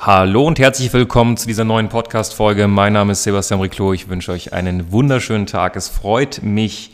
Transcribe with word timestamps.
Hallo 0.00 0.44
und 0.44 0.60
herzlich 0.60 0.92
willkommen 0.92 1.36
zu 1.36 1.48
dieser 1.48 1.64
neuen 1.64 1.88
Podcast-Folge. 1.88 2.68
Mein 2.68 2.92
Name 2.92 3.10
ist 3.12 3.24
Sebastian 3.24 3.60
Riclo. 3.60 3.92
Ich 3.92 4.08
wünsche 4.08 4.30
euch 4.30 4.52
einen 4.52 4.92
wunderschönen 4.92 5.46
Tag. 5.46 5.74
Es 5.74 5.88
freut 5.88 6.40
mich, 6.40 6.92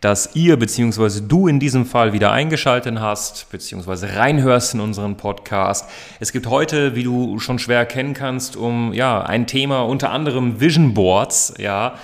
dass 0.00 0.34
ihr 0.34 0.58
bzw. 0.58 1.20
du 1.28 1.48
in 1.48 1.60
diesem 1.60 1.84
Fall 1.84 2.14
wieder 2.14 2.32
eingeschaltet 2.32 2.98
hast 2.98 3.50
bzw. 3.50 4.16
reinhörst 4.16 4.72
in 4.72 4.80
unseren 4.80 5.18
Podcast. 5.18 5.90
Es 6.18 6.32
gibt 6.32 6.46
heute, 6.46 6.94
wie 6.96 7.02
du 7.02 7.38
schon 7.40 7.58
schwer 7.58 7.80
erkennen 7.80 8.14
kannst, 8.14 8.56
um 8.56 8.94
ja 8.94 9.20
ein 9.20 9.46
Thema 9.46 9.82
unter 9.82 10.10
anderem 10.10 10.58
Vision 10.58 10.94
Boards. 10.94 11.52
Ja, 11.58 11.96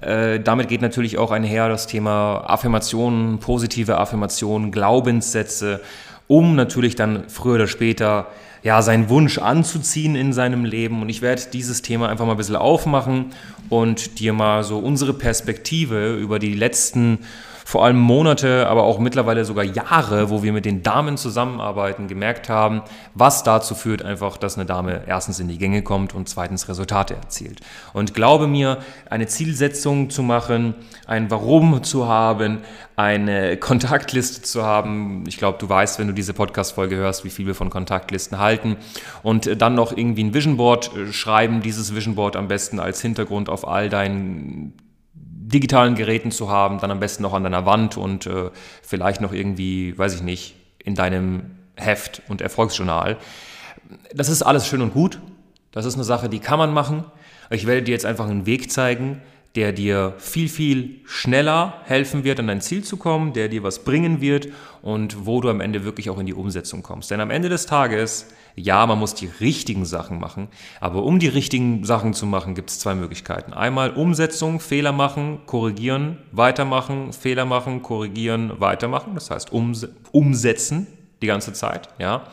äh, 0.00 0.38
damit 0.38 0.68
geht 0.68 0.80
natürlich 0.80 1.18
auch 1.18 1.32
einher 1.32 1.68
das 1.68 1.88
Thema 1.88 2.44
Affirmationen, 2.46 3.40
positive 3.40 3.98
Affirmationen, 3.98 4.70
Glaubenssätze, 4.70 5.80
um 6.28 6.54
natürlich 6.54 6.94
dann 6.94 7.24
früher 7.28 7.56
oder 7.56 7.66
später 7.66 8.28
ja, 8.62 8.82
seinen 8.82 9.08
Wunsch 9.08 9.38
anzuziehen 9.38 10.14
in 10.14 10.32
seinem 10.32 10.64
Leben. 10.64 11.02
Und 11.02 11.08
ich 11.08 11.22
werde 11.22 11.42
dieses 11.52 11.82
Thema 11.82 12.08
einfach 12.08 12.26
mal 12.26 12.32
ein 12.32 12.36
bisschen 12.36 12.56
aufmachen 12.56 13.26
und 13.68 14.20
dir 14.20 14.32
mal 14.32 14.62
so 14.64 14.78
unsere 14.78 15.14
Perspektive 15.14 16.16
über 16.16 16.38
die 16.38 16.54
letzten 16.54 17.20
vor 17.68 17.84
allem 17.84 17.98
Monate, 17.98 18.66
aber 18.66 18.84
auch 18.84 18.98
mittlerweile 18.98 19.44
sogar 19.44 19.62
Jahre, 19.62 20.30
wo 20.30 20.42
wir 20.42 20.54
mit 20.54 20.64
den 20.64 20.82
Damen 20.82 21.18
zusammenarbeiten, 21.18 22.08
gemerkt 22.08 22.48
haben, 22.48 22.80
was 23.12 23.42
dazu 23.42 23.74
führt 23.74 24.00
einfach, 24.00 24.38
dass 24.38 24.56
eine 24.56 24.64
Dame 24.64 25.02
erstens 25.06 25.38
in 25.38 25.48
die 25.48 25.58
Gänge 25.58 25.82
kommt 25.82 26.14
und 26.14 26.30
zweitens 26.30 26.66
Resultate 26.70 27.12
erzielt. 27.12 27.60
Und 27.92 28.14
glaube 28.14 28.46
mir, 28.46 28.78
eine 29.10 29.26
Zielsetzung 29.26 30.08
zu 30.08 30.22
machen, 30.22 30.76
ein 31.06 31.30
Warum 31.30 31.82
zu 31.82 32.08
haben, 32.08 32.60
eine 32.96 33.58
Kontaktliste 33.58 34.40
zu 34.40 34.62
haben. 34.62 35.24
Ich 35.26 35.36
glaube, 35.36 35.58
du 35.58 35.68
weißt, 35.68 35.98
wenn 35.98 36.06
du 36.06 36.14
diese 36.14 36.32
Podcast-Folge 36.32 36.96
hörst, 36.96 37.26
wie 37.26 37.30
viel 37.30 37.46
wir 37.46 37.54
von 37.54 37.68
Kontaktlisten 37.68 38.38
halten. 38.38 38.78
Und 39.22 39.60
dann 39.60 39.74
noch 39.74 39.94
irgendwie 39.94 40.24
ein 40.24 40.32
Vision 40.32 40.56
Board 40.56 40.96
äh, 40.96 41.12
schreiben, 41.12 41.60
dieses 41.60 41.94
Vision 41.94 42.14
Board 42.14 42.34
am 42.34 42.48
besten 42.48 42.80
als 42.80 43.02
Hintergrund 43.02 43.50
auf 43.50 43.68
all 43.68 43.90
deinen 43.90 44.72
digitalen 45.48 45.94
Geräten 45.94 46.30
zu 46.30 46.50
haben, 46.50 46.78
dann 46.78 46.90
am 46.90 47.00
besten 47.00 47.22
noch 47.22 47.34
an 47.34 47.42
deiner 47.42 47.66
Wand 47.66 47.96
und 47.96 48.26
äh, 48.26 48.50
vielleicht 48.82 49.20
noch 49.20 49.32
irgendwie, 49.32 49.96
weiß 49.96 50.14
ich 50.14 50.22
nicht, 50.22 50.54
in 50.82 50.94
deinem 50.94 51.56
Heft 51.76 52.22
und 52.28 52.40
Erfolgsjournal. 52.40 53.16
Das 54.14 54.28
ist 54.28 54.42
alles 54.42 54.66
schön 54.66 54.82
und 54.82 54.92
gut. 54.92 55.20
Das 55.72 55.84
ist 55.84 55.94
eine 55.94 56.04
Sache, 56.04 56.28
die 56.28 56.40
kann 56.40 56.58
man 56.58 56.72
machen. 56.72 57.04
Ich 57.50 57.66
werde 57.66 57.82
dir 57.82 57.92
jetzt 57.92 58.04
einfach 58.04 58.28
einen 58.28 58.46
Weg 58.46 58.70
zeigen, 58.70 59.22
der 59.58 59.72
dir 59.72 60.14
viel, 60.18 60.48
viel 60.48 61.00
schneller 61.04 61.80
helfen 61.82 62.22
wird, 62.22 62.38
an 62.38 62.46
dein 62.46 62.60
Ziel 62.60 62.84
zu 62.84 62.96
kommen, 62.96 63.32
der 63.32 63.48
dir 63.48 63.64
was 63.64 63.82
bringen 63.82 64.20
wird 64.20 64.46
und 64.82 65.26
wo 65.26 65.40
du 65.40 65.50
am 65.50 65.60
Ende 65.60 65.84
wirklich 65.84 66.10
auch 66.10 66.18
in 66.20 66.26
die 66.26 66.32
Umsetzung 66.32 66.84
kommst. 66.84 67.10
Denn 67.10 67.20
am 67.20 67.32
Ende 67.32 67.48
des 67.48 67.66
Tages, 67.66 68.28
ja, 68.54 68.86
man 68.86 69.00
muss 69.00 69.16
die 69.16 69.28
richtigen 69.40 69.84
Sachen 69.84 70.20
machen, 70.20 70.46
aber 70.78 71.02
um 71.02 71.18
die 71.18 71.26
richtigen 71.26 71.84
Sachen 71.84 72.14
zu 72.14 72.24
machen, 72.24 72.54
gibt 72.54 72.70
es 72.70 72.78
zwei 72.78 72.94
Möglichkeiten. 72.94 73.52
Einmal 73.52 73.90
Umsetzung, 73.94 74.60
Fehler 74.60 74.92
machen, 74.92 75.40
korrigieren, 75.46 76.18
weitermachen, 76.30 77.12
Fehler 77.12 77.44
machen, 77.44 77.82
korrigieren, 77.82 78.52
weitermachen. 78.60 79.14
Das 79.14 79.28
heißt 79.32 79.50
umsetzen 80.12 80.86
die 81.20 81.26
ganze 81.26 81.52
Zeit, 81.52 81.88
ja. 81.98 82.28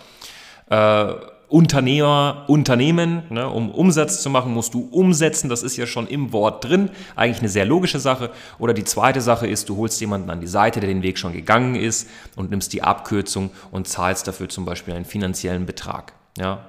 Äh, 0.69 1.15
Unternehmer, 1.47 2.45
Unternehmen, 2.47 3.23
ne, 3.29 3.47
um 3.47 3.69
Umsatz 3.69 4.21
zu 4.21 4.29
machen, 4.29 4.53
musst 4.53 4.73
du 4.73 4.87
umsetzen. 4.91 5.49
Das 5.49 5.63
ist 5.63 5.77
ja 5.77 5.85
schon 5.85 6.07
im 6.07 6.31
Wort 6.33 6.63
drin. 6.63 6.89
Eigentlich 7.15 7.39
eine 7.39 7.49
sehr 7.49 7.65
logische 7.65 7.99
Sache. 7.99 8.31
Oder 8.57 8.73
die 8.73 8.83
zweite 8.83 9.21
Sache 9.21 9.47
ist, 9.47 9.69
du 9.69 9.77
holst 9.77 10.01
jemanden 10.01 10.29
an 10.29 10.41
die 10.41 10.47
Seite, 10.47 10.79
der 10.79 10.89
den 10.89 11.03
Weg 11.03 11.17
schon 11.17 11.33
gegangen 11.33 11.75
ist 11.75 12.09
und 12.35 12.49
nimmst 12.49 12.73
die 12.73 12.81
Abkürzung 12.81 13.51
und 13.71 13.87
zahlst 13.87 14.27
dafür 14.27 14.49
zum 14.49 14.65
Beispiel 14.65 14.93
einen 14.93 15.05
finanziellen 15.05 15.65
Betrag. 15.65 16.13
Ja, 16.37 16.65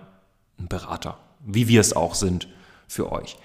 ein 0.58 0.68
Berater, 0.68 1.16
wie 1.44 1.68
wir 1.68 1.80
es 1.80 1.96
auch 1.96 2.14
sind 2.14 2.48
für 2.86 3.10
euch. 3.12 3.36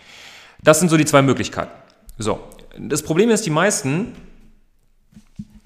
Das 0.63 0.79
sind 0.79 0.89
so 0.89 0.97
die 0.97 1.05
zwei 1.05 1.21
Möglichkeiten. 1.21 1.71
So, 2.17 2.39
das 2.77 3.01
Problem 3.03 3.29
ist, 3.29 3.45
die 3.45 3.49
meisten 3.49 4.13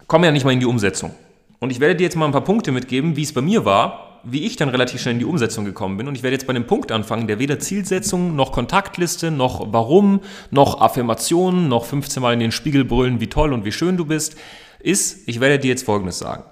kommen 0.08 0.24
ja 0.24 0.32
nicht 0.32 0.46
mal 0.46 0.52
in 0.52 0.60
die 0.60 0.66
Umsetzung. 0.66 1.12
Und 1.60 1.72
ich 1.72 1.80
werde 1.80 1.96
dir 1.96 2.04
jetzt 2.04 2.16
mal 2.16 2.26
ein 2.26 2.32
paar 2.32 2.44
Punkte 2.44 2.72
mitgeben, 2.72 3.16
wie 3.16 3.24
es 3.24 3.34
bei 3.34 3.42
mir 3.42 3.66
war, 3.66 4.05
wie 4.26 4.46
ich 4.46 4.56
dann 4.56 4.70
relativ 4.70 5.02
schnell 5.02 5.14
in 5.14 5.20
die 5.20 5.26
Umsetzung 5.26 5.66
gekommen 5.66 5.98
bin. 5.98 6.08
Und 6.08 6.16
ich 6.16 6.24
werde 6.24 6.36
jetzt 6.36 6.48
bei 6.48 6.54
dem 6.54 6.68
Punkt 6.68 6.92
anfangen, 6.92 7.28
der 7.28 7.40
weder 7.40 7.60
Zielsetzung, 7.60 8.36
noch 8.36 8.52
Kontaktliste, 8.52 9.32
noch 9.32 9.72
Warum, 9.72 10.22
noch 10.52 10.82
Affirmationen, 10.82 11.68
noch 11.68 11.86
15 11.86 12.22
Mal 12.22 12.34
in 12.34 12.40
den 12.40 12.52
Spiegel 12.52 12.84
brüllen, 12.84 13.20
wie 13.20 13.28
toll 13.28 13.54
und 13.54 13.66
wie 13.66 13.72
schön 13.72 13.98
du 13.98 14.06
bist, 14.06 14.36
ist, 14.80 15.28
ich 15.28 15.40
werde 15.40 15.60
dir 15.60 15.70
jetzt 15.70 15.86
Folgendes 15.86 16.20
sagen. 16.20 16.44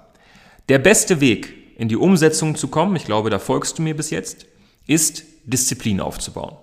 Der 0.68 0.78
beste 0.78 1.20
Weg, 1.20 1.52
in 1.76 1.88
die 1.88 1.96
Umsetzung 1.96 2.54
zu 2.54 2.68
kommen, 2.68 2.96
ich 2.96 3.04
glaube, 3.04 3.30
da 3.30 3.38
folgst 3.38 3.78
du 3.78 3.82
mir 3.82 3.96
bis 3.96 4.10
jetzt, 4.10 4.46
ist 4.86 5.24
Disziplin 5.44 6.00
aufzubauen. 6.00 6.56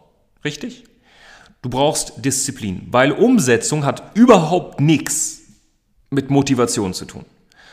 Richtig? 0.43 0.85
Du 1.61 1.69
brauchst 1.69 2.25
Disziplin, 2.25 2.87
weil 2.89 3.11
Umsetzung 3.11 3.85
hat 3.85 4.15
überhaupt 4.15 4.79
nichts 4.79 5.41
mit 6.09 6.29
Motivation 6.29 6.93
zu 6.93 7.05
tun. 7.05 7.25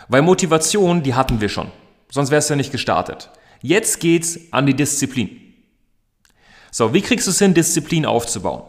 Weil 0.09 0.23
Motivation, 0.23 1.03
die 1.03 1.15
hatten 1.15 1.41
wir 1.41 1.49
schon. 1.49 1.71
Sonst 2.11 2.31
wärst 2.31 2.49
du 2.49 2.55
ja 2.55 2.57
nicht 2.57 2.73
gestartet. 2.73 3.31
Jetzt 3.61 4.01
geht's 4.01 4.39
an 4.51 4.67
die 4.67 4.75
Disziplin. 4.75 5.41
So, 6.71 6.95
wie 6.95 7.01
kriegst 7.01 7.27
du 7.27 7.31
es 7.31 7.39
hin, 7.39 7.55
Disziplin 7.55 8.07
aufzubauen? 8.07 8.63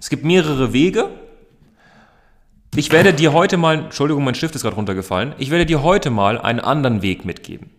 Es 0.00 0.10
gibt 0.10 0.24
mehrere 0.24 0.72
Wege. 0.72 1.10
Ich 2.76 2.92
werde 2.92 3.12
dir 3.14 3.32
heute 3.32 3.56
mal, 3.56 3.84
Entschuldigung, 3.84 4.24
mein 4.24 4.34
Stift 4.34 4.54
ist 4.54 4.62
gerade 4.62 4.76
runtergefallen. 4.76 5.34
Ich 5.38 5.50
werde 5.50 5.66
dir 5.66 5.82
heute 5.82 6.10
mal 6.10 6.38
einen 6.38 6.60
anderen 6.60 7.02
Weg 7.02 7.24
mitgeben 7.24 7.70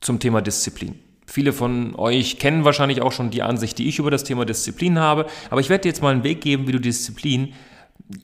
zum 0.00 0.20
Thema 0.20 0.42
Disziplin. 0.42 0.98
Viele 1.26 1.52
von 1.52 1.94
euch 1.96 2.38
kennen 2.38 2.64
wahrscheinlich 2.64 3.00
auch 3.00 3.12
schon 3.12 3.30
die 3.30 3.42
Ansicht, 3.42 3.78
die 3.78 3.88
ich 3.88 3.98
über 3.98 4.10
das 4.10 4.24
Thema 4.24 4.44
Disziplin 4.44 4.98
habe. 4.98 5.26
Aber 5.50 5.60
ich 5.60 5.70
werde 5.70 5.82
dir 5.82 5.88
jetzt 5.88 6.02
mal 6.02 6.12
einen 6.12 6.24
Weg 6.24 6.42
geben, 6.42 6.66
wie 6.66 6.72
du 6.72 6.80
Disziplin 6.80 7.54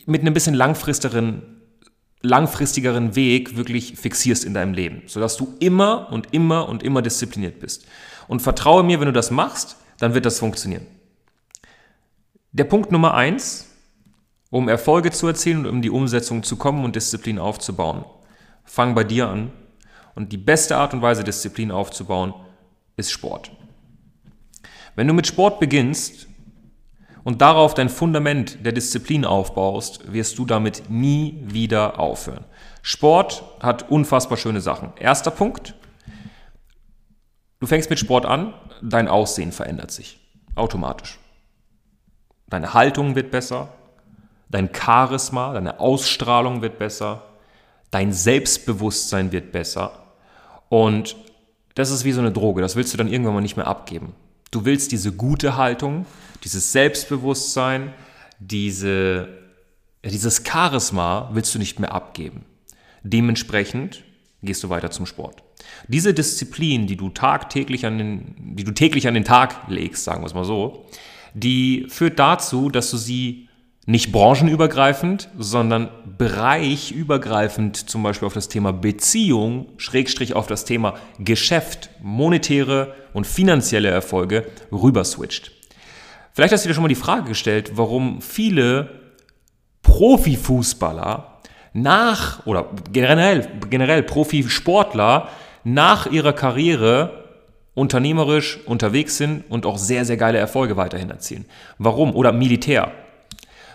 mit 0.04 0.20
einem 0.20 0.34
bisschen 0.34 0.54
langfristigeren 0.54 1.57
langfristigeren 2.22 3.14
Weg 3.14 3.56
wirklich 3.56 3.96
fixierst 3.96 4.44
in 4.44 4.54
deinem 4.54 4.74
Leben, 4.74 5.02
sodass 5.06 5.36
du 5.36 5.54
immer 5.60 6.10
und 6.10 6.32
immer 6.32 6.68
und 6.68 6.82
immer 6.82 7.02
diszipliniert 7.02 7.60
bist. 7.60 7.86
Und 8.26 8.40
vertraue 8.40 8.82
mir, 8.82 9.00
wenn 9.00 9.06
du 9.06 9.12
das 9.12 9.30
machst, 9.30 9.76
dann 9.98 10.14
wird 10.14 10.26
das 10.26 10.38
funktionieren. 10.38 10.86
Der 12.52 12.64
Punkt 12.64 12.90
Nummer 12.90 13.14
eins, 13.14 13.68
um 14.50 14.68
Erfolge 14.68 15.10
zu 15.10 15.26
erzielen 15.26 15.60
und 15.60 15.66
um 15.66 15.82
die 15.82 15.90
Umsetzung 15.90 16.42
zu 16.42 16.56
kommen 16.56 16.84
und 16.84 16.96
Disziplin 16.96 17.38
aufzubauen, 17.38 18.04
fang 18.64 18.94
bei 18.94 19.04
dir 19.04 19.28
an. 19.28 19.52
Und 20.14 20.32
die 20.32 20.38
beste 20.38 20.76
Art 20.76 20.94
und 20.94 21.02
Weise, 21.02 21.22
Disziplin 21.22 21.70
aufzubauen, 21.70 22.34
ist 22.96 23.12
Sport. 23.12 23.52
Wenn 24.96 25.06
du 25.06 25.14
mit 25.14 25.28
Sport 25.28 25.60
beginnst, 25.60 26.26
und 27.28 27.42
darauf 27.42 27.74
dein 27.74 27.90
Fundament 27.90 28.64
der 28.64 28.72
Disziplin 28.72 29.26
aufbaust, 29.26 30.10
wirst 30.10 30.38
du 30.38 30.46
damit 30.46 30.88
nie 30.88 31.38
wieder 31.44 32.00
aufhören. 32.00 32.46
Sport 32.80 33.44
hat 33.60 33.90
unfassbar 33.90 34.38
schöne 34.38 34.62
Sachen. 34.62 34.94
Erster 34.98 35.30
Punkt, 35.30 35.74
du 37.60 37.66
fängst 37.66 37.90
mit 37.90 37.98
Sport 37.98 38.24
an, 38.24 38.54
dein 38.80 39.08
Aussehen 39.08 39.52
verändert 39.52 39.90
sich 39.90 40.18
automatisch. 40.54 41.18
Deine 42.48 42.72
Haltung 42.72 43.14
wird 43.14 43.30
besser, 43.30 43.74
dein 44.48 44.70
Charisma, 44.74 45.52
deine 45.52 45.80
Ausstrahlung 45.80 46.62
wird 46.62 46.78
besser, 46.78 47.24
dein 47.90 48.14
Selbstbewusstsein 48.14 49.32
wird 49.32 49.52
besser 49.52 49.90
und 50.70 51.14
das 51.74 51.90
ist 51.90 52.06
wie 52.06 52.12
so 52.12 52.22
eine 52.22 52.32
Droge, 52.32 52.62
das 52.62 52.74
willst 52.74 52.94
du 52.94 52.96
dann 52.96 53.08
irgendwann 53.08 53.34
mal 53.34 53.42
nicht 53.42 53.58
mehr 53.58 53.66
abgeben. 53.66 54.14
Du 54.50 54.64
willst 54.64 54.92
diese 54.92 55.12
gute 55.12 55.56
Haltung, 55.56 56.06
dieses 56.44 56.72
Selbstbewusstsein, 56.72 57.92
diese, 58.38 59.28
dieses 60.04 60.42
Charisma 60.46 61.30
willst 61.32 61.54
du 61.54 61.58
nicht 61.58 61.80
mehr 61.80 61.92
abgeben. 61.92 62.44
Dementsprechend 63.02 64.04
gehst 64.42 64.62
du 64.62 64.68
weiter 64.68 64.90
zum 64.90 65.06
Sport. 65.06 65.42
Diese 65.88 66.14
Disziplin, 66.14 66.86
die 66.86 66.96
du 66.96 67.10
tagtäglich 67.10 67.84
an 67.84 67.98
den, 67.98 68.54
die 68.56 68.64
du 68.64 68.72
täglich 68.72 69.08
an 69.08 69.14
den 69.14 69.24
Tag 69.24 69.68
legst, 69.68 70.04
sagen 70.04 70.22
wir 70.22 70.26
es 70.26 70.34
mal 70.34 70.44
so, 70.44 70.86
die 71.34 71.86
führt 71.88 72.18
dazu, 72.18 72.70
dass 72.70 72.90
du 72.90 72.96
sie 72.96 73.47
nicht 73.88 74.12
branchenübergreifend, 74.12 75.30
sondern 75.38 75.88
bereichübergreifend 76.18 77.88
zum 77.88 78.02
Beispiel 78.02 78.26
auf 78.26 78.34
das 78.34 78.50
Thema 78.50 78.70
Beziehung, 78.70 79.68
Schrägstrich 79.78 80.34
auf 80.34 80.46
das 80.46 80.66
Thema 80.66 80.96
Geschäft, 81.18 81.88
monetäre 82.02 82.94
und 83.14 83.26
finanzielle 83.26 83.88
Erfolge 83.88 84.44
rüberswitcht. 84.70 85.52
Vielleicht 86.34 86.52
hast 86.52 86.66
du 86.66 86.68
dir 86.68 86.74
schon 86.74 86.82
mal 86.82 86.88
die 86.88 86.96
Frage 86.96 87.28
gestellt, 87.30 87.72
warum 87.76 88.20
viele 88.20 88.90
Profifußballer 89.80 91.40
nach, 91.72 92.44
oder 92.44 92.66
generell, 92.92 93.48
generell 93.70 94.02
Profisportler 94.02 95.30
nach 95.64 96.06
ihrer 96.06 96.34
Karriere 96.34 97.24
unternehmerisch 97.72 98.58
unterwegs 98.66 99.16
sind 99.16 99.50
und 99.50 99.64
auch 99.64 99.78
sehr, 99.78 100.04
sehr 100.04 100.18
geile 100.18 100.36
Erfolge 100.36 100.76
weiterhin 100.76 101.08
erzielen. 101.08 101.46
Warum? 101.78 102.14
Oder 102.14 102.32
Militär. 102.32 102.92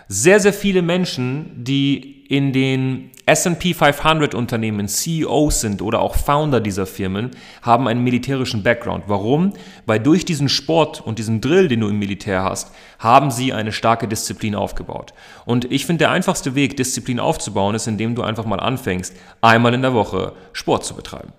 Sehr, 0.08 0.40
sehr 0.40 0.52
viele 0.52 0.82
Menschen, 0.82 1.64
die 1.64 2.24
in 2.28 2.52
den 2.52 3.10
SP 3.24 3.72
500 3.72 4.34
Unternehmen 4.34 4.86
CEOs 4.86 5.62
sind 5.62 5.80
oder 5.80 6.00
auch 6.00 6.14
Founder 6.14 6.60
dieser 6.60 6.84
Firmen, 6.84 7.30
haben 7.62 7.88
einen 7.88 8.04
militärischen 8.04 8.62
Background. 8.62 9.04
Warum? 9.06 9.54
Weil 9.86 10.00
durch 10.00 10.24
diesen 10.24 10.48
Sport 10.48 11.00
und 11.00 11.18
diesen 11.18 11.40
Drill, 11.40 11.68
den 11.68 11.80
du 11.80 11.88
im 11.88 11.98
Militär 11.98 12.42
hast, 12.42 12.74
haben 12.98 13.30
sie 13.30 13.52
eine 13.52 13.72
starke 13.72 14.08
Disziplin 14.08 14.54
aufgebaut. 14.54 15.14
Und 15.46 15.70
ich 15.72 15.86
finde, 15.86 16.00
der 16.00 16.10
einfachste 16.10 16.54
Weg, 16.54 16.76
Disziplin 16.76 17.18
aufzubauen, 17.18 17.74
ist, 17.74 17.86
indem 17.86 18.14
du 18.14 18.22
einfach 18.22 18.44
mal 18.44 18.60
anfängst, 18.60 19.16
einmal 19.40 19.72
in 19.72 19.82
der 19.82 19.94
Woche 19.94 20.32
Sport 20.52 20.84
zu 20.84 20.94
betreiben. 20.94 21.32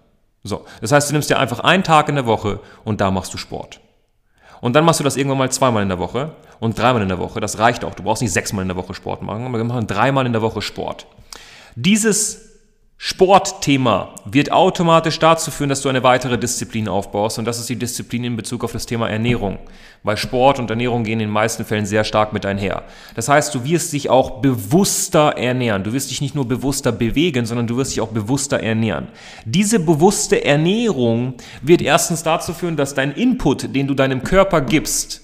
So, 0.44 0.66
das 0.82 0.92
heißt, 0.92 1.10
du 1.10 1.14
nimmst 1.14 1.30
dir 1.30 1.40
einfach 1.40 1.60
einen 1.60 1.84
Tag 1.84 2.10
in 2.10 2.16
der 2.16 2.26
Woche 2.26 2.60
und 2.84 3.02
da 3.02 3.12
machst 3.12 3.34
du 3.34 3.38
Sport. 3.38 3.80
Und 4.66 4.74
dann 4.74 4.84
machst 4.84 5.00
du 5.00 5.04
das 5.04 5.16
irgendwann 5.16 5.38
mal 5.38 5.52
zweimal 5.52 5.84
in 5.84 5.90
der 5.90 6.00
Woche 6.00 6.32
und 6.60 6.76
dreimal 6.76 7.04
in 7.04 7.08
der 7.08 7.20
Woche. 7.20 7.40
Das 7.40 7.60
reicht 7.60 7.86
auch. 7.86 7.94
Du 7.94 8.02
brauchst 8.02 8.24
nicht 8.24 8.32
sechsmal 8.32 8.64
in 8.64 8.68
der 8.68 8.76
Woche 8.76 8.96
Sport 8.96 9.22
machen, 9.22 9.46
aber 9.46 9.60
wir 9.60 9.64
machen 9.64 9.86
dreimal 9.86 10.26
in 10.26 10.34
der 10.34 10.42
Woche 10.42 10.64
Sport. 10.64 11.06
Dieses 11.76 12.55
Sportthema 12.98 14.16
wird 14.24 14.54
automatisch 14.54 15.20
dazu 15.20 15.52
führen, 15.52 15.70
dass 15.70 15.82
du 15.82 15.90
eine 15.90 16.04
weitere 16.04 16.38
Disziplin 16.38 16.88
aufbaust 16.88 17.38
und 17.38 17.46
das 17.46 17.60
ist 17.60 17.68
die 17.68 17.76
Disziplin 17.76 18.24
in 18.24 18.38
Bezug 18.38 18.64
auf 18.64 18.72
das 18.72 18.86
Thema 18.86 19.10
Ernährung, 19.10 19.60
weil 20.04 20.16
Sport 20.16 20.60
und 20.60 20.70
Ernährung 20.70 21.04
gehen 21.04 21.20
in 21.20 21.28
den 21.28 21.30
meisten 21.30 21.66
Fällen 21.66 21.86
sehr 21.86 22.06
stark 22.06 22.32
mit 22.32 22.46
einher. 22.46 22.84
Das 23.14 23.28
heißt, 23.28 23.54
du 23.54 23.66
wirst 23.66 23.92
dich 23.92 24.10
auch 24.10 24.40
bewusster 24.42 25.38
ernähren. 25.38 25.84
Du 25.84 25.92
wirst 25.92 26.10
dich 26.10 26.22
nicht 26.22 26.36
nur 26.36 26.48
bewusster 26.48 26.94
bewegen, 26.94 27.46
sondern 27.46 27.68
du 27.68 27.76
wirst 27.76 27.92
dich 27.92 28.02
auch 28.02 28.08
bewusster 28.08 28.62
ernähren. 28.62 29.10
Diese 29.44 29.80
bewusste 29.80 30.46
Ernährung 30.46 31.34
wird 31.62 31.82
erstens 31.82 32.24
dazu 32.24 32.54
führen, 32.54 32.78
dass 32.78 32.94
dein 32.94 33.12
Input, 33.12 33.76
den 33.76 33.88
du 33.88 33.94
deinem 33.94 34.24
Körper 34.24 34.62
gibst, 34.62 35.22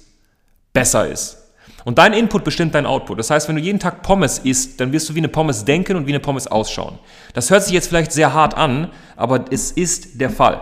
besser 0.74 1.08
ist. 1.08 1.41
Und 1.84 1.98
dein 1.98 2.14
Input 2.14 2.44
bestimmt 2.44 2.76
dein 2.76 2.86
Output. 2.86 3.20
Das 3.20 3.30
heißt, 3.30 3.48
wenn 3.48 3.56
du 3.56 3.62
jeden 3.62 3.80
Tag 3.80 4.04
Pommes 4.04 4.40
isst, 4.40 4.80
dann 4.80 4.92
wirst 4.92 5.10
du 5.10 5.16
wie 5.16 5.20
eine 5.20 5.28
Pommes 5.28 5.66
denken 5.66 5.96
und 5.96 6.08
wie 6.08 6.12
eine 6.12 6.20
Pommes 6.20 6.48
ausschauen. 6.48 7.00
Das 7.34 7.50
hört 7.50 7.64
sich 7.64 7.74
jetzt 7.74 7.88
vielleicht 7.88 8.12
sehr 8.12 8.34
hart 8.34 8.56
an, 8.56 8.92
aber 9.16 9.46
es 9.52 9.72
ist 9.72 10.20
der 10.22 10.30
Fall. 10.30 10.62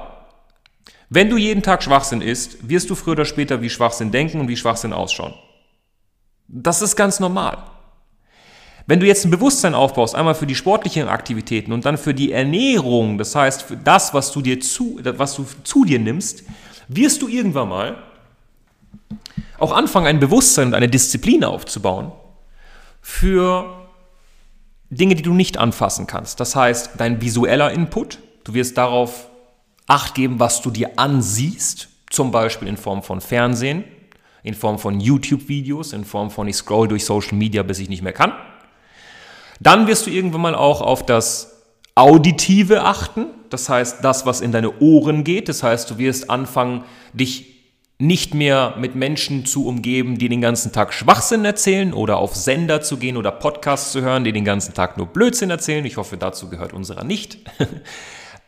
Wenn 1.10 1.30
du 1.30 1.38
jeden 1.38 1.64
Tag 1.64 1.84
Schwachsinn 1.84 2.22
isst, 2.22 2.70
wirst 2.70 2.90
du 2.90 2.96
früher 2.96 3.14
oder 3.14 3.26
später 3.26 3.62
wie 3.62 3.70
Schwachsinn 3.70 4.12
denken 4.12 4.40
und 4.40 4.48
wie 4.48 4.58
Schwachsinn 4.58 4.94
ausschauen. 4.94 5.34
Das 6.48 6.82
ist 6.82 6.96
ganz 6.96 7.20
normal. 7.20 7.58
Wenn 8.86 9.00
du 9.00 9.06
jetzt 9.06 9.26
ein 9.26 9.32
Bewusstsein 9.32 9.76
aufbaust, 9.76 10.16
einmal 10.16 10.34
für 10.34 10.48
die 10.48 10.56
sportlichen 10.56 11.08
Aktivitäten 11.08 11.74
und 11.74 11.86
dann 11.86 11.98
für 11.98 12.14
die 12.14 12.32
Ernährung, 12.32 13.18
das 13.18 13.36
heißt 13.36 13.64
für 13.64 13.78
das, 13.78 14.14
was 14.14 14.32
du 14.32 14.42
dir 14.42 14.60
zu, 14.60 15.00
was 15.04 15.36
du 15.36 15.46
zu 15.64 15.86
dir 15.86 16.00
nimmst, 16.00 16.44
wirst 16.88 17.22
du 17.22 17.28
irgendwann 17.28 17.70
mal 17.70 18.04
auch 19.62 19.72
anfangen, 19.72 20.08
ein 20.08 20.20
Bewusstsein 20.20 20.68
und 20.68 20.74
eine 20.74 20.90
Disziplin 20.90 21.44
aufzubauen 21.44 22.12
für 23.02 23.88
Dinge, 24.90 25.16
die 25.16 25.22
du 25.22 25.34
nicht 25.34 25.58
anfassen 25.58 26.08
kannst. 26.08 26.40
Das 26.40 26.56
heißt, 26.56 26.92
dein 26.98 27.22
visueller 27.22 27.72
Input, 27.72 28.20
du 28.44 28.54
wirst 28.54 28.78
darauf 28.78 29.30
Acht 29.90 30.14
geben, 30.14 30.40
was 30.40 30.62
du 30.62 30.70
dir 30.70 30.92
ansiehst, 30.98 31.90
zum 32.12 32.30
Beispiel 32.30 32.68
in 32.68 32.78
Form 32.78 33.02
von 33.02 33.22
Fernsehen, 33.22 33.84
in 34.44 34.54
Form 34.54 34.78
von 34.78 35.00
YouTube-Videos, 35.00 35.94
in 35.94 36.06
Form 36.06 36.30
von 36.30 36.48
ich 36.48 36.58
scroll 36.58 36.88
durch 36.88 37.06
Social 37.06 37.36
Media, 37.36 37.64
bis 37.64 37.80
ich 37.80 37.90
nicht 37.90 38.04
mehr 38.04 38.14
kann. 38.14 38.34
Dann 39.60 39.88
wirst 39.88 40.06
du 40.06 40.12
irgendwann 40.12 40.42
mal 40.42 40.54
auch 40.54 40.82
auf 40.82 41.04
das 41.08 41.64
Auditive 41.96 42.84
achten, 42.84 43.26
das 43.50 43.68
heißt 43.68 44.04
das, 44.04 44.28
was 44.28 44.42
in 44.42 44.52
deine 44.52 44.80
Ohren 44.80 45.24
geht. 45.24 45.50
Das 45.50 45.64
heißt, 45.64 45.90
du 45.90 45.98
wirst 45.98 46.30
anfangen, 46.30 46.84
dich 47.14 47.59
nicht 48.02 48.34
mehr 48.34 48.76
mit 48.80 48.96
Menschen 48.96 49.46
zu 49.46 49.68
umgeben, 49.68 50.18
die 50.18 50.30
den 50.30 50.40
ganzen 50.40 50.72
Tag 50.72 50.94
Schwachsinn 50.94 51.44
erzählen 51.44 51.94
oder 51.94 52.18
auf 52.18 52.34
Sender 52.34 52.82
zu 52.82 52.98
gehen 52.98 53.18
oder 53.18 53.32
Podcasts 53.32 53.92
zu 53.92 54.02
hören, 54.02 54.24
die 54.24 54.32
den 54.32 54.46
ganzen 54.46 54.74
Tag 54.74 54.98
nur 54.98 55.08
Blödsinn 55.08 55.50
erzählen. 55.50 55.84
Ich 55.84 55.98
hoffe, 55.98 56.16
dazu 56.16 56.50
gehört 56.50 56.74
unserer 56.74 57.04
nicht. 57.04 57.40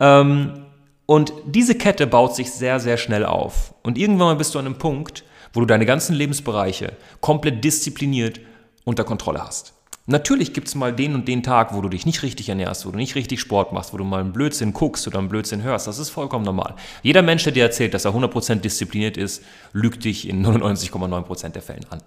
Ähm, 0.03 0.65
und 1.05 1.31
diese 1.45 1.75
Kette 1.75 2.07
baut 2.07 2.35
sich 2.35 2.51
sehr, 2.51 2.79
sehr 2.79 2.97
schnell 2.97 3.23
auf. 3.23 3.75
Und 3.83 3.99
irgendwann 3.99 4.29
mal 4.29 4.35
bist 4.35 4.55
du 4.55 4.59
an 4.59 4.65
einem 4.65 4.79
Punkt, 4.79 5.23
wo 5.53 5.59
du 5.59 5.67
deine 5.67 5.85
ganzen 5.85 6.15
Lebensbereiche 6.15 6.93
komplett 7.19 7.63
diszipliniert 7.63 8.39
unter 8.83 9.03
Kontrolle 9.03 9.45
hast. 9.45 9.73
Natürlich 10.11 10.51
gibt 10.51 10.67
es 10.67 10.75
mal 10.75 10.93
den 10.93 11.15
und 11.15 11.27
den 11.27 11.41
Tag, 11.41 11.73
wo 11.73 11.79
du 11.79 11.87
dich 11.87 12.05
nicht 12.05 12.21
richtig 12.21 12.49
ernährst, 12.49 12.85
wo 12.85 12.91
du 12.91 12.97
nicht 12.97 13.15
richtig 13.15 13.39
Sport 13.39 13.71
machst, 13.71 13.93
wo 13.93 13.97
du 13.97 14.03
mal 14.03 14.19
einen 14.19 14.33
Blödsinn 14.33 14.73
guckst 14.73 15.07
oder 15.07 15.19
einen 15.19 15.29
Blödsinn 15.29 15.63
hörst. 15.63 15.87
Das 15.87 15.99
ist 15.99 16.09
vollkommen 16.09 16.43
normal. 16.43 16.75
Jeder 17.01 17.21
Mensch, 17.21 17.43
der 17.45 17.53
dir 17.53 17.63
erzählt, 17.63 17.93
dass 17.93 18.03
er 18.03 18.13
100% 18.13 18.55
diszipliniert 18.55 19.15
ist, 19.15 19.41
lügt 19.71 20.03
dich 20.03 20.27
in 20.27 20.45
99,9% 20.45 21.49
der 21.49 21.61
Fällen 21.61 21.85
an. 21.89 22.03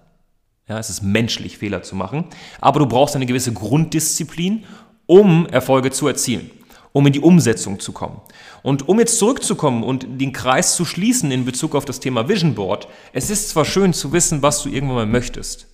Ja, 0.67 0.77
es 0.77 0.91
ist 0.91 1.01
menschlich, 1.01 1.57
Fehler 1.57 1.81
zu 1.81 1.95
machen. 1.95 2.25
Aber 2.61 2.79
du 2.79 2.85
brauchst 2.85 3.15
eine 3.15 3.25
gewisse 3.25 3.53
Grunddisziplin, 3.53 4.65
um 5.07 5.47
Erfolge 5.47 5.89
zu 5.89 6.07
erzielen, 6.07 6.51
um 6.91 7.07
in 7.07 7.13
die 7.13 7.19
Umsetzung 7.19 7.79
zu 7.79 7.91
kommen. 7.91 8.21
Und 8.61 8.87
um 8.87 8.99
jetzt 8.99 9.17
zurückzukommen 9.17 9.83
und 9.83 10.05
den 10.21 10.31
Kreis 10.31 10.75
zu 10.75 10.85
schließen 10.85 11.31
in 11.31 11.43
Bezug 11.43 11.73
auf 11.73 11.85
das 11.85 11.99
Thema 11.99 12.29
Vision 12.29 12.53
Board, 12.53 12.87
es 13.13 13.31
ist 13.31 13.49
zwar 13.49 13.65
schön 13.65 13.93
zu 13.93 14.13
wissen, 14.13 14.43
was 14.43 14.61
du 14.61 14.69
irgendwann 14.69 14.95
mal 14.95 15.05
möchtest. 15.07 15.67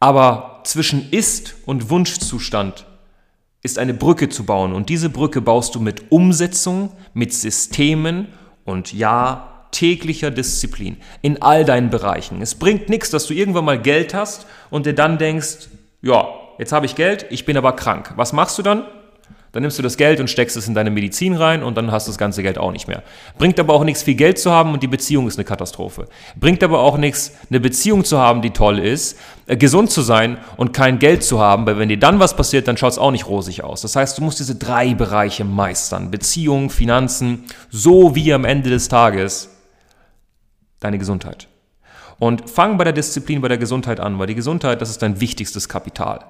Aber 0.00 0.62
zwischen 0.64 1.10
Ist- 1.10 1.54
und 1.66 1.90
Wunschzustand 1.90 2.86
ist 3.62 3.78
eine 3.78 3.94
Brücke 3.94 4.28
zu 4.28 4.44
bauen. 4.44 4.72
Und 4.72 4.88
diese 4.88 5.10
Brücke 5.10 5.40
baust 5.40 5.74
du 5.74 5.80
mit 5.80 6.10
Umsetzung, 6.10 6.92
mit 7.12 7.32
Systemen 7.34 8.28
und 8.64 8.92
ja, 8.92 9.66
täglicher 9.70 10.30
Disziplin 10.30 10.96
in 11.22 11.42
all 11.42 11.64
deinen 11.64 11.90
Bereichen. 11.90 12.42
Es 12.42 12.54
bringt 12.54 12.88
nichts, 12.88 13.10
dass 13.10 13.26
du 13.26 13.34
irgendwann 13.34 13.64
mal 13.64 13.80
Geld 13.80 14.14
hast 14.14 14.46
und 14.70 14.86
dir 14.86 14.94
dann 14.94 15.18
denkst, 15.18 15.68
ja, 16.02 16.26
jetzt 16.58 16.72
habe 16.72 16.86
ich 16.86 16.96
Geld, 16.96 17.26
ich 17.30 17.44
bin 17.44 17.56
aber 17.56 17.72
krank. 17.72 18.14
Was 18.16 18.32
machst 18.32 18.58
du 18.58 18.62
dann? 18.62 18.84
Dann 19.52 19.62
nimmst 19.62 19.78
du 19.78 19.82
das 19.82 19.96
Geld 19.96 20.20
und 20.20 20.30
steckst 20.30 20.56
es 20.56 20.68
in 20.68 20.74
deine 20.74 20.90
Medizin 20.90 21.34
rein 21.34 21.64
und 21.64 21.76
dann 21.76 21.90
hast 21.90 22.06
du 22.06 22.10
das 22.12 22.18
ganze 22.18 22.42
Geld 22.42 22.56
auch 22.56 22.70
nicht 22.70 22.86
mehr. 22.86 23.02
Bringt 23.36 23.58
aber 23.58 23.74
auch 23.74 23.82
nichts, 23.82 24.04
viel 24.04 24.14
Geld 24.14 24.38
zu 24.38 24.52
haben 24.52 24.72
und 24.72 24.82
die 24.82 24.88
Beziehung 24.88 25.26
ist 25.26 25.38
eine 25.38 25.44
Katastrophe. 25.44 26.06
Bringt 26.36 26.62
aber 26.62 26.78
auch 26.80 26.96
nichts, 26.96 27.32
eine 27.48 27.58
Beziehung 27.58 28.04
zu 28.04 28.18
haben, 28.18 28.42
die 28.42 28.50
toll 28.50 28.78
ist, 28.78 29.18
äh, 29.46 29.56
gesund 29.56 29.90
zu 29.90 30.02
sein 30.02 30.38
und 30.56 30.72
kein 30.72 31.00
Geld 31.00 31.24
zu 31.24 31.40
haben, 31.40 31.66
weil 31.66 31.78
wenn 31.78 31.88
dir 31.88 31.98
dann 31.98 32.20
was 32.20 32.36
passiert, 32.36 32.68
dann 32.68 32.76
schaut 32.76 32.92
es 32.92 32.98
auch 32.98 33.10
nicht 33.10 33.26
rosig 33.26 33.64
aus. 33.64 33.82
Das 33.82 33.96
heißt, 33.96 34.18
du 34.18 34.22
musst 34.22 34.38
diese 34.38 34.54
drei 34.54 34.94
Bereiche 34.94 35.44
meistern. 35.44 36.12
Beziehung, 36.12 36.70
Finanzen, 36.70 37.44
so 37.70 38.14
wie 38.14 38.32
am 38.32 38.44
Ende 38.44 38.70
des 38.70 38.88
Tages 38.88 39.50
deine 40.78 40.98
Gesundheit. 40.98 41.48
Und 42.20 42.48
fang 42.48 42.78
bei 42.78 42.84
der 42.84 42.92
Disziplin, 42.92 43.40
bei 43.40 43.48
der 43.48 43.58
Gesundheit 43.58 43.98
an, 43.98 44.18
weil 44.20 44.28
die 44.28 44.34
Gesundheit, 44.36 44.80
das 44.80 44.90
ist 44.90 45.02
dein 45.02 45.20
wichtigstes 45.20 45.68
Kapital. 45.68 46.20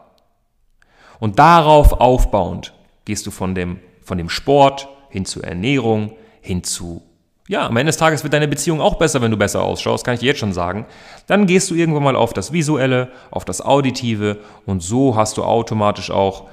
Und 1.18 1.38
darauf 1.38 1.92
aufbauend 1.92 2.72
gehst 3.04 3.26
du 3.26 3.30
von 3.30 3.54
dem, 3.54 3.80
von 4.02 4.18
dem 4.18 4.28
Sport 4.28 4.88
hin 5.10 5.24
zur 5.24 5.44
Ernährung, 5.44 6.12
hin 6.40 6.64
zu, 6.64 7.02
ja, 7.50 7.66
am 7.66 7.76
Ende 7.76 7.90
des 7.90 7.96
Tages 7.96 8.22
wird 8.22 8.32
deine 8.32 8.46
Beziehung 8.46 8.80
auch 8.80 8.94
besser, 8.94 9.20
wenn 9.22 9.32
du 9.32 9.36
besser 9.36 9.64
ausschaust, 9.64 10.04
kann 10.04 10.14
ich 10.14 10.20
dir 10.20 10.26
jetzt 10.26 10.38
schon 10.38 10.52
sagen. 10.52 10.86
Dann 11.26 11.46
gehst 11.46 11.68
du 11.68 11.74
irgendwann 11.74 12.04
mal 12.04 12.14
auf 12.14 12.32
das 12.32 12.52
Visuelle, 12.52 13.10
auf 13.32 13.44
das 13.44 13.60
Auditive 13.60 14.38
und 14.66 14.84
so 14.84 15.16
hast 15.16 15.36
du 15.36 15.42
automatisch 15.42 16.12
auch, 16.12 16.48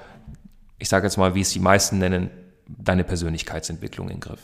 ich 0.79 0.89
sage 0.89 1.05
jetzt 1.05 1.17
mal, 1.17 1.35
wie 1.35 1.41
es 1.41 1.51
die 1.51 1.59
meisten 1.59 1.99
nennen, 1.99 2.31
deine 2.67 3.03
Persönlichkeitsentwicklung 3.03 4.09
im 4.09 4.19
Griff. 4.19 4.39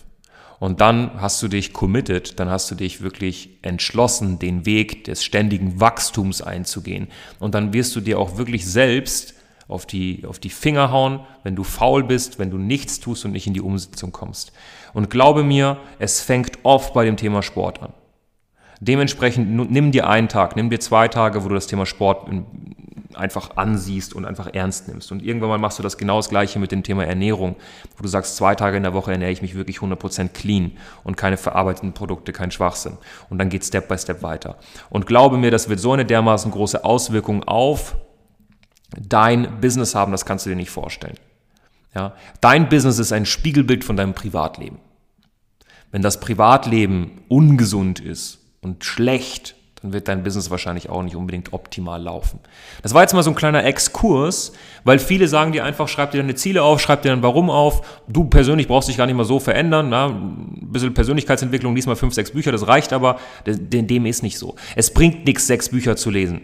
Und 0.60 0.80
dann 0.80 1.20
hast 1.20 1.42
du 1.42 1.48
dich 1.48 1.74
committed, 1.74 2.40
dann 2.40 2.52
hast 2.52 2.70
du 2.70 2.76
dich 2.76 3.02
wirklich 3.02 3.58
entschlossen, 3.64 4.38
den 4.38 4.68
Weg 4.68 5.06
des 5.06 5.24
ständigen 5.24 5.80
Wachstums 5.80 6.44
einzugehen. 6.44 7.08
Und 7.40 7.56
dann 7.56 7.74
wirst 7.74 7.96
du 7.96 8.00
dir 8.00 8.20
auch 8.20 8.38
wirklich 8.38 8.66
selbst 8.66 9.34
auf 9.68 9.86
die, 9.86 10.26
auf 10.28 10.40
die 10.40 10.50
Finger 10.50 10.92
hauen, 10.92 11.22
wenn 11.44 11.56
du 11.56 11.64
faul 11.64 12.04
bist, 12.04 12.40
wenn 12.40 12.52
du 12.52 12.58
nichts 12.58 13.00
tust 13.00 13.26
und 13.26 13.32
nicht 13.32 13.48
in 13.48 13.54
die 13.54 13.62
Umsetzung 13.62 14.12
kommst. 14.12 14.52
Und 14.94 15.10
glaube 15.10 15.44
mir, 15.44 15.78
es 16.00 16.22
fängt 16.22 16.60
oft 16.64 16.94
bei 16.94 17.06
dem 17.06 17.18
Thema 17.18 17.42
Sport 17.42 17.82
an. 17.82 17.94
Dementsprechend 18.80 19.72
nimm 19.72 19.92
dir 19.92 20.10
einen 20.10 20.28
Tag, 20.28 20.56
nimm 20.56 20.70
dir 20.70 20.80
zwei 20.80 21.08
Tage, 21.08 21.44
wo 21.44 21.48
du 21.48 21.56
das 21.56 21.68
Thema 21.68 21.86
Sport 21.86 22.28
einfach 23.16 23.58
ansiehst 23.58 24.14
und 24.14 24.26
einfach 24.26 24.54
ernst 24.54 24.88
nimmst. 24.88 25.12
Und 25.12 25.24
irgendwann 25.24 25.50
mal 25.50 25.58
machst 25.58 25.80
du 25.80 25.84
das 25.84 25.98
genau 25.98 26.18
das 26.18 26.30
Gleiche 26.30 26.60
mit 26.60 26.72
dem 26.72 26.84
Thema 26.84 27.06
Ernährung, 27.06 27.56
wo 27.96 28.02
du 28.02 28.08
sagst, 28.08 28.36
zwei 28.36 28.56
Tage 28.56 28.78
in 28.78 28.84
der 28.84 28.94
Woche 28.94 29.12
ernähre 29.12 29.32
ich 29.32 29.42
mich 29.42 29.56
wirklich 29.56 29.78
100% 29.78 30.30
clean 30.30 30.72
und 31.04 31.16
keine 31.16 31.38
verarbeiteten 31.38 31.94
Produkte, 31.94 32.34
kein 32.34 32.52
Schwachsinn. 32.52 32.98
Und 33.30 33.38
dann 33.38 33.50
geht 33.50 33.64
Step 33.64 33.88
by 33.88 33.98
Step 33.98 34.22
weiter. 34.22 34.58
Und 34.90 35.06
glaube 35.06 35.38
mir, 35.38 35.52
das 35.52 35.70
wird 35.70 35.80
so 35.80 35.94
eine 35.94 36.06
dermaßen 36.06 36.52
große 36.52 36.84
Auswirkung 36.84 37.44
auf 37.44 37.96
dein 39.00 39.60
Business 39.62 39.96
haben, 39.96 40.12
das 40.12 40.26
kannst 40.26 40.46
du 40.46 40.50
dir 40.50 40.56
nicht 40.56 40.72
vorstellen. 40.72 41.18
Ja? 41.96 42.14
Dein 42.42 42.70
Business 42.70 43.00
ist 43.00 43.12
ein 43.12 43.26
Spiegelbild 43.26 43.84
von 43.84 43.98
deinem 43.98 44.14
Privatleben. 44.14 44.80
Wenn 45.92 46.02
das 46.02 46.20
Privatleben 46.20 47.22
ungesund 47.28 48.00
ist 48.00 48.40
und 48.62 48.84
schlecht, 48.84 49.56
dann 49.84 49.92
wird 49.92 50.08
dein 50.08 50.24
Business 50.24 50.50
wahrscheinlich 50.50 50.90
auch 50.90 51.04
nicht 51.04 51.16
unbedingt 51.16 51.52
optimal 51.52 52.02
laufen. 52.02 52.40
Das 52.82 52.94
war 52.94 53.02
jetzt 53.02 53.14
mal 53.14 53.22
so 53.22 53.32
ein 53.32 53.36
kleiner 53.36 53.66
Exkurs, 53.66 54.54
weil 54.86 54.98
viele 54.98 55.28
sagen 55.28 55.52
dir 55.52 55.66
einfach, 55.66 55.90
schreib 55.90 56.12
dir 56.12 56.20
deine 56.20 56.36
Ziele 56.36 56.64
auf, 56.64 56.82
schreib 56.82 57.02
dir 57.02 57.10
dann 57.10 57.22
Warum 57.22 57.50
auf. 57.50 58.02
Du 58.08 58.24
persönlich 58.24 58.70
brauchst 58.70 58.88
dich 58.88 58.96
gar 58.96 59.06
nicht 59.06 59.16
mal 59.16 59.26
so 59.26 59.40
verändern. 59.40 59.90
Na? 59.90 60.08
Ein 60.08 60.70
bisschen 60.72 60.94
Persönlichkeitsentwicklung, 60.94 61.76
lies 61.76 61.86
mal 61.86 61.98
fünf, 61.98 62.14
sechs 62.14 62.32
Bücher, 62.32 62.54
das 62.54 62.68
reicht 62.68 62.94
aber. 62.94 63.20
Dem 63.46 64.06
ist 64.06 64.24
nicht 64.24 64.40
so. 64.40 64.56
Es 64.78 64.94
bringt 64.94 65.26
nichts, 65.26 65.48
sechs 65.48 65.68
Bücher 65.68 65.98
zu 65.98 66.10
lesen. 66.10 66.42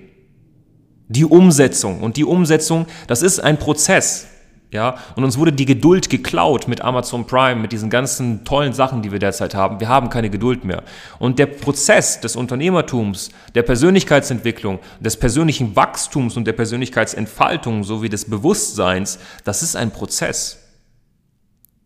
Die 1.10 1.26
Umsetzung. 1.26 2.02
Und 2.02 2.16
die 2.18 2.24
Umsetzung, 2.24 2.86
das 3.08 3.22
ist 3.22 3.40
ein 3.40 3.60
Prozess. 3.60 4.28
Ja, 4.72 5.00
und 5.16 5.24
uns 5.24 5.36
wurde 5.40 5.52
die 5.52 5.66
Geduld 5.66 6.12
geklaut 6.12 6.68
mit 6.68 6.82
Amazon 6.82 7.26
Prime, 7.26 7.60
mit 7.60 7.72
diesen 7.72 7.90
ganzen 7.90 8.46
tollen 8.46 8.72
Sachen, 8.72 9.02
die 9.02 9.12
wir 9.12 9.18
derzeit 9.18 9.56
haben. 9.56 9.80
Wir 9.80 9.88
haben 9.90 10.10
keine 10.12 10.30
Geduld 10.30 10.64
mehr. 10.64 10.84
Und 11.18 11.40
der 11.40 11.48
Prozess 11.48 12.22
des 12.22 12.36
Unternehmertums, 12.36 13.32
der 13.56 13.64
Persönlichkeitsentwicklung, 13.64 14.78
des 15.00 15.18
persönlichen 15.18 15.76
Wachstums 15.76 16.38
und 16.38 16.46
der 16.46 16.54
Persönlichkeitsentfaltung 16.54 17.84
sowie 17.84 18.10
des 18.10 18.30
Bewusstseins, 18.30 19.18
das 19.44 19.64
ist 19.64 19.76
ein 19.76 19.90
Prozess. 19.90 20.60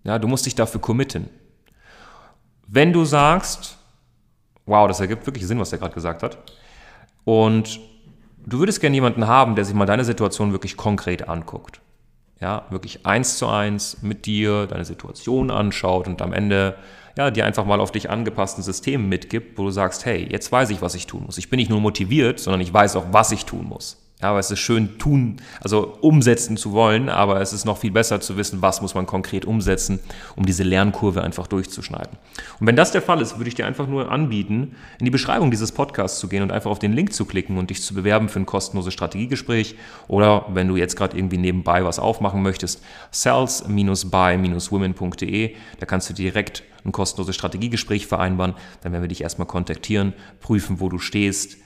Ja, 0.03 0.19
du 0.19 0.27
musst 0.27 0.45
dich 0.45 0.55
dafür 0.55 0.81
committen. 0.81 1.29
Wenn 2.67 2.91
du 2.91 3.05
sagst, 3.05 3.77
wow, 4.65 4.89
das 4.89 4.99
ergibt 4.99 5.25
wirklich 5.25 5.47
Sinn, 5.47 5.59
was 5.59 5.71
er 5.71 5.77
gerade 5.77 5.93
gesagt 5.93 6.21
hat, 6.21 6.37
und 7.23 7.79
du 8.45 8.59
würdest 8.59 8.81
gerne 8.81 8.95
jemanden 8.95 9.27
haben, 9.27 9.55
der 9.55 9.65
sich 9.65 9.75
mal 9.75 9.85
deine 9.85 10.05
Situation 10.05 10.51
wirklich 10.51 10.77
konkret 10.77 11.27
anguckt 11.27 11.81
ja, 12.43 12.65
wirklich 12.69 13.05
eins 13.05 13.37
zu 13.37 13.47
eins 13.47 13.99
mit 14.01 14.25
dir 14.25 14.67
deine 14.67 14.83
Situation 14.83 15.49
anschaut 15.49 16.09
und 16.09 16.21
am 16.21 16.33
Ende 16.33 16.75
ja, 17.17 17.31
dir 17.31 17.45
einfach 17.45 17.63
mal 17.63 17.79
auf 17.79 17.91
dich 17.91 18.09
angepassten 18.09 18.63
System 18.63 19.07
mitgibt, 19.07 19.57
wo 19.57 19.63
du 19.63 19.71
sagst, 19.71 20.05
hey, 20.05 20.27
jetzt 20.29 20.51
weiß 20.51 20.69
ich, 20.71 20.81
was 20.81 20.93
ich 20.93 21.07
tun 21.07 21.23
muss. 21.25 21.37
Ich 21.37 21.49
bin 21.49 21.57
nicht 21.57 21.69
nur 21.69 21.79
motiviert, 21.79 22.39
sondern 22.39 22.59
ich 22.59 22.73
weiß 22.73 22.97
auch, 22.97 23.05
was 23.11 23.31
ich 23.31 23.45
tun 23.45 23.65
muss. 23.69 24.02
Ja, 24.23 24.29
aber 24.29 24.39
es 24.39 24.49
ist 24.49 24.59
schön 24.59 24.97
tun, 24.99 25.35
also 25.59 25.97
umsetzen 25.99 26.55
zu 26.55 26.71
wollen, 26.71 27.09
aber 27.09 27.41
es 27.41 27.51
ist 27.51 27.65
noch 27.65 27.77
viel 27.77 27.91
besser 27.91 28.21
zu 28.21 28.37
wissen, 28.37 28.61
was 28.61 28.81
muss 28.81 28.95
man 28.95 29.05
konkret 29.05 29.43
umsetzen, 29.43 29.99
um 30.37 30.45
diese 30.45 30.63
Lernkurve 30.63 31.21
einfach 31.21 31.45
durchzuschneiden. 31.45 32.17
Und 32.57 32.65
wenn 32.65 32.77
das 32.77 32.93
der 32.93 33.01
Fall 33.01 33.19
ist, 33.19 33.37
würde 33.37 33.49
ich 33.49 33.55
dir 33.55 33.65
einfach 33.65 33.85
nur 33.85 34.09
anbieten, 34.09 34.77
in 34.97 35.03
die 35.03 35.11
Beschreibung 35.11 35.51
dieses 35.51 35.73
Podcasts 35.73 36.21
zu 36.21 36.29
gehen 36.29 36.41
und 36.41 36.53
einfach 36.53 36.71
auf 36.71 36.79
den 36.79 36.93
Link 36.93 37.11
zu 37.11 37.25
klicken 37.25 37.57
und 37.57 37.69
dich 37.69 37.83
zu 37.83 37.93
bewerben 37.93 38.29
für 38.29 38.39
ein 38.39 38.45
kostenloses 38.45 38.93
Strategiegespräch 38.93 39.75
oder 40.07 40.45
wenn 40.53 40.69
du 40.69 40.77
jetzt 40.77 40.95
gerade 40.95 41.17
irgendwie 41.17 41.37
nebenbei 41.37 41.83
was 41.83 41.99
aufmachen 41.99 42.41
möchtest, 42.41 42.81
sales-by-women.de, 43.11 45.55
da 45.81 45.85
kannst 45.85 46.09
du 46.09 46.13
direkt 46.13 46.63
ein 46.85 46.93
kostenloses 46.93 47.35
Strategiegespräch 47.35 48.07
vereinbaren, 48.07 48.53
dann 48.83 48.93
werden 48.93 49.03
wir 49.03 49.09
dich 49.09 49.21
erstmal 49.21 49.47
kontaktieren, 49.47 50.13
prüfen, 50.39 50.79
wo 50.79 50.87
du 50.87 50.97
stehst, 50.97 51.57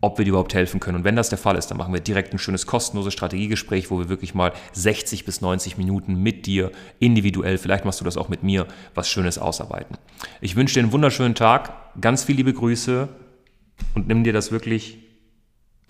ob 0.00 0.18
wir 0.18 0.24
dir 0.24 0.30
überhaupt 0.30 0.54
helfen 0.54 0.80
können. 0.80 0.98
Und 0.98 1.04
wenn 1.04 1.16
das 1.16 1.28
der 1.28 1.38
Fall 1.38 1.56
ist, 1.56 1.68
dann 1.70 1.78
machen 1.78 1.92
wir 1.92 2.00
direkt 2.00 2.32
ein 2.32 2.38
schönes 2.38 2.66
kostenloses 2.66 3.12
Strategiegespräch, 3.12 3.90
wo 3.90 3.98
wir 3.98 4.08
wirklich 4.08 4.34
mal 4.34 4.52
60 4.72 5.24
bis 5.24 5.40
90 5.40 5.76
Minuten 5.76 6.14
mit 6.14 6.46
dir 6.46 6.72
individuell, 6.98 7.58
vielleicht 7.58 7.84
machst 7.84 8.00
du 8.00 8.04
das 8.04 8.16
auch 8.16 8.28
mit 8.28 8.42
mir, 8.42 8.66
was 8.94 9.08
Schönes 9.08 9.38
ausarbeiten. 9.38 9.96
Ich 10.40 10.56
wünsche 10.56 10.74
dir 10.74 10.80
einen 10.80 10.92
wunderschönen 10.92 11.34
Tag, 11.34 11.72
ganz 12.00 12.24
viele 12.24 12.38
liebe 12.38 12.54
Grüße 12.54 13.08
und 13.94 14.08
nimm 14.08 14.24
dir 14.24 14.32
das 14.32 14.52
wirklich 14.52 14.98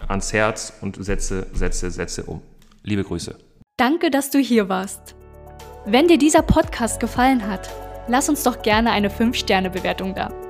ans 0.08 0.32
Herz 0.32 0.72
und 0.80 1.02
setze, 1.04 1.46
setze, 1.52 1.90
setze 1.90 2.24
um. 2.24 2.42
Liebe 2.82 3.04
Grüße. 3.04 3.36
Danke, 3.76 4.10
dass 4.10 4.30
du 4.30 4.38
hier 4.38 4.68
warst. 4.68 5.14
Wenn 5.86 6.08
dir 6.08 6.18
dieser 6.18 6.42
Podcast 6.42 7.00
gefallen 7.00 7.46
hat, 7.46 7.70
lass 8.08 8.28
uns 8.28 8.42
doch 8.42 8.62
gerne 8.62 8.90
eine 8.90 9.08
5-Sterne-Bewertung 9.08 10.14
da. 10.14 10.49